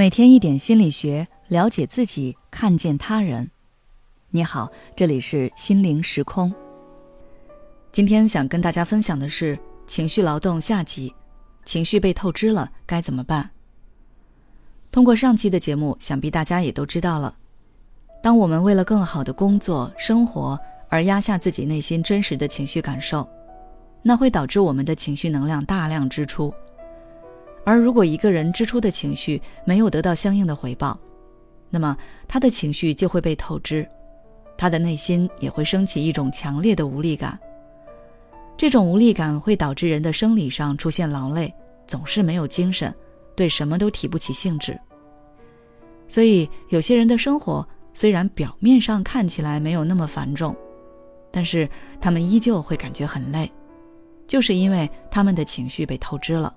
[0.00, 3.50] 每天一点心理学，了解自己，看见他人。
[4.30, 6.50] 你好，这里是心灵时空。
[7.92, 11.14] 今天想跟大家分享的是情绪劳动下集，
[11.66, 13.50] 情绪被透支了该怎么办？
[14.90, 17.36] 通过上期的节目，想必大家也都知道了，
[18.22, 20.58] 当我们为了更好的工作、生活
[20.88, 23.28] 而压下自己内心真实的情绪感受，
[24.02, 26.50] 那会导致我们的情绪能量大量支出。
[27.64, 30.98] 而如果一个人支出的情绪没有得到相应的回报，
[31.68, 33.86] 那么他的情绪就会被透支，
[34.56, 37.38] 他的内心也会升起一种强烈的无力感。
[38.56, 41.52] 这种无力感会导致人的生理上出现劳累，
[41.86, 42.94] 总是没有精神，
[43.34, 44.78] 对什么都提不起兴致。
[46.08, 50.54] 所以，有些人的生活虽然表面上看起来没有那么繁重，
[51.30, 51.68] 但是
[52.00, 53.50] 他们依旧会感觉很累，
[54.26, 56.54] 就是因为他们的情绪被透支了。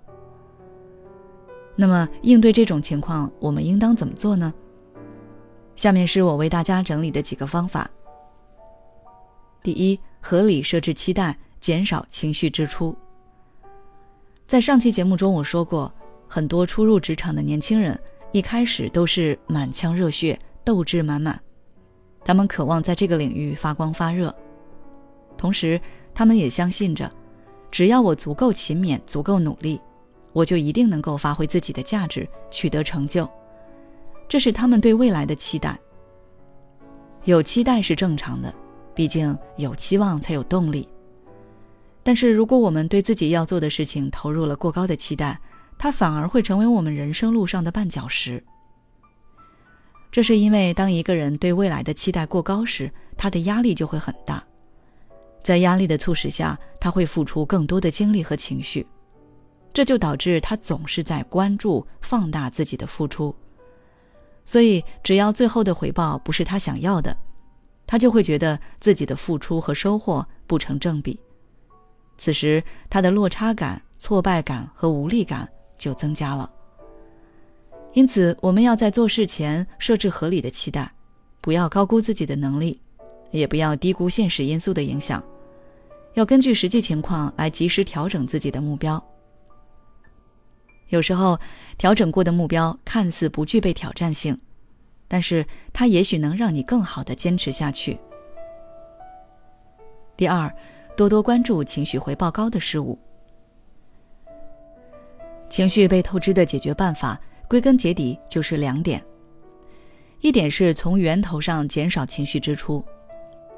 [1.75, 4.53] 那么，应对这种情况，我们应当怎么做呢？
[5.75, 7.89] 下面是我为大家整理的几个方法。
[9.63, 12.95] 第一，合理设置期待，减少情绪支出。
[14.45, 15.91] 在上期节目中，我说过，
[16.27, 17.99] 很多初入职场的年轻人
[18.31, 21.39] 一开始都是满腔热血、斗志满满，
[22.23, 24.33] 他们渴望在这个领域发光发热，
[25.35, 25.81] 同时，
[26.13, 27.11] 他们也相信着，
[27.71, 29.81] 只要我足够勤勉、足够努力。
[30.33, 33.29] 我就一定能够发挥自己的价值，取得成就，
[34.27, 35.79] 这是他们对未来的期待。
[37.23, 38.53] 有期待是正常的，
[38.93, 40.87] 毕竟有期望才有动力。
[42.03, 45.39] 但是如果我们对自己要做的事情投入了过高的期待，
[45.77, 48.43] 它反而会成为我们人生路上的绊脚石。
[50.11, 54.43] 这是因为当一个人对未来的期待过高时，他的压力就会很大，
[55.43, 58.85] 在压力的促使下，他会付出更多的精力和情绪。
[59.73, 63.35] 这就导致他总是在关注、放大自己的付出，
[64.45, 67.17] 所以只要最后的回报不是他想要的，
[67.87, 71.19] 他就会觉得自己的付出和收获不成正比。
[72.19, 76.47] 此时，他的落差感、挫败感和无力感就增加了。
[77.93, 80.91] 因此，我们要在做事前设置合理的期待，
[81.41, 82.79] 不要高估自己的能力，
[83.31, 85.23] 也不要低估现实因素的影响，
[86.13, 89.03] 要根据实际情况来及时调整自己的目标。
[90.93, 91.39] 有时候，
[91.75, 94.39] 调整过的目标看似不具备挑战性，
[95.07, 95.43] 但是
[95.73, 97.97] 它也许能让你更好的坚持下去。
[100.15, 100.53] 第二，
[100.95, 102.95] 多多关注情绪回报高的事物。
[105.49, 109.03] 情绪被透支的解决办法，归根结底就是两点：
[110.19, 112.85] 一点是从源头上减少情绪支出，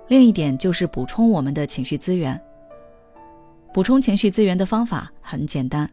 [0.08, 2.42] 另一点就是补充我们的情绪资源。
[3.74, 5.90] 补充情绪资源的方法很简单。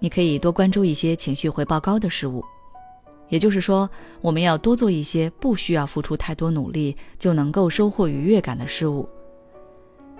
[0.00, 2.44] 你可以多关注一些情绪回报高的事物，
[3.28, 3.88] 也就是说，
[4.20, 9.08] 我们要多做一些不需要付出太多努力就能够收获愉悦感的事物，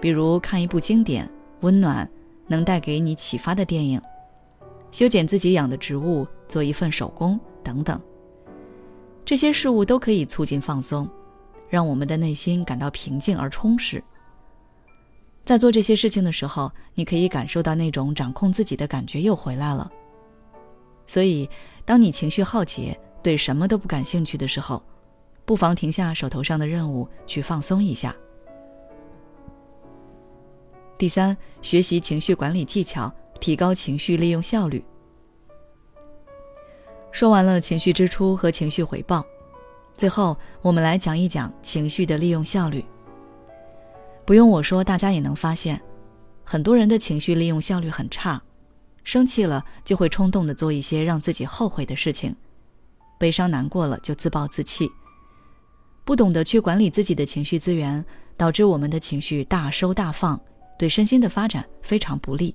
[0.00, 1.30] 比如看一部经典、
[1.60, 2.08] 温暖、
[2.46, 4.00] 能带给你启发的电影，
[4.90, 8.00] 修剪自己养的植物，做一份手工等等。
[9.24, 11.08] 这些事物都可以促进放松，
[11.68, 14.02] 让我们的内心感到平静而充实。
[15.48, 19.90] 在做这些事情的时候，你可以感受到那种掌控自己的感觉又回来了。
[21.06, 21.48] 所以，
[21.86, 24.82] 当你情绪耗竭、对什么都不感兴趣的时候，
[25.46, 28.14] 不妨停下手头上的任务，去放松一下。
[30.98, 33.10] 第三，学习情绪管理技巧，
[33.40, 34.84] 提高情绪利用效率。
[37.10, 39.24] 说完了情绪支出和情绪回报，
[39.96, 42.84] 最后我们来讲一讲情绪的利用效率。
[44.28, 45.80] 不用我说，大家也能发现，
[46.44, 48.38] 很多人的情绪利用效率很差，
[49.02, 52.36] 生气了就会冲动的做一些让自己后悔的事情，
[53.18, 54.86] 悲伤难过了就自暴自弃，
[56.04, 58.04] 不懂得去管理自己的情绪资源，
[58.36, 60.38] 导致我们的情绪大收大放，
[60.78, 62.54] 对身心的发展非常不利。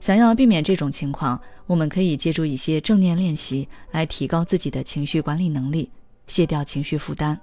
[0.00, 5.90] 想要避免这种情况，我们可以借助一些正念练习来提高自己的情绪管理能力，
[6.26, 7.40] 卸掉情绪负担。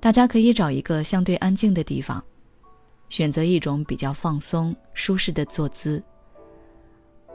[0.00, 2.22] 大家可以找一个相对安静的地方，
[3.08, 6.02] 选择一种比较放松、舒适的坐姿，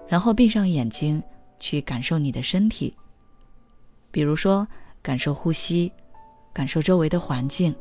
[0.08, 1.22] 然后闭上眼睛，
[1.60, 2.96] 去感受你的身体。
[4.12, 4.66] 比如说，
[5.02, 5.92] 感受呼吸，
[6.54, 7.76] 感受周围的环境，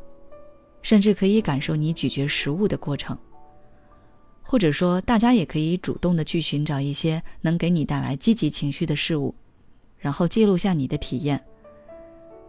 [0.81, 3.17] 甚至可以感受你咀嚼食物的过程。
[4.41, 9.33] 或者说，大家也可以主动的去寻找一些能给你带来积极情绪的事物，
[9.97, 11.41] 然后记录下你的体验。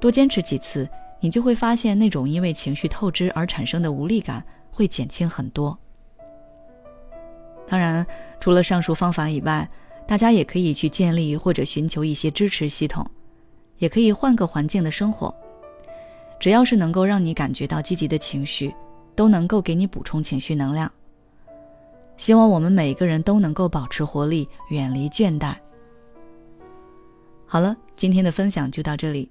[0.00, 0.88] 多坚持几次。
[1.24, 5.74] 你就会发现，那种因为情绪透支而产生的无力感会减轻很多。
[7.66, 8.06] 当然，
[8.38, 9.66] 除了上述方法以外，
[10.06, 13.10] 大家也可以去建立或者寻求一些支持系统，
[13.78, 15.34] 也可以换个环境的生活。
[16.38, 18.74] 只要是能够让你感觉到积极的情绪，
[19.16, 20.92] 都能够给你补充情绪能量。
[22.18, 25.54] 希望我们每个人都能够保持活力，远离倦怠。
[27.46, 29.30] 好了，今天的分享就到这里。